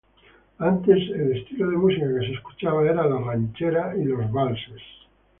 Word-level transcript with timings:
Antes 0.57 0.97
el 1.11 1.37
estilo 1.37 1.69
de 1.69 1.77
música 1.77 2.07
que 2.07 2.25
se 2.25 2.33
escuchaba 2.33 2.81
era 2.81 3.05
la 3.07 3.19
ranchera 3.19 3.93
y 3.95 4.07
valses. 4.07 4.81